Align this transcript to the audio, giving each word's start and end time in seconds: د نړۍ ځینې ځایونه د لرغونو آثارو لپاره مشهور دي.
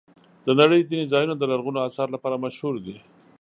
د 0.45 0.49
نړۍ 0.59 0.81
ځینې 0.89 1.05
ځایونه 1.13 1.35
د 1.37 1.43
لرغونو 1.51 1.79
آثارو 1.87 2.13
لپاره 2.15 2.41
مشهور 2.45 2.75
دي. 2.85 2.97